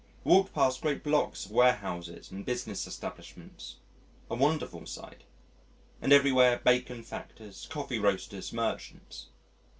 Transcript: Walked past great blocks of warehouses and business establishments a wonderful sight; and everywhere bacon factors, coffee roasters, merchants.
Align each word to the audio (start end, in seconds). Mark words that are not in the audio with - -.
Walked 0.23 0.51
past 0.55 0.81
great 0.81 1.03
blocks 1.03 1.45
of 1.45 1.51
warehouses 1.51 2.31
and 2.31 2.43
business 2.43 2.87
establishments 2.87 3.75
a 4.31 4.35
wonderful 4.35 4.87
sight; 4.87 5.25
and 6.01 6.11
everywhere 6.11 6.57
bacon 6.63 7.03
factors, 7.03 7.67
coffee 7.69 7.99
roasters, 7.99 8.51
merchants. 8.51 9.27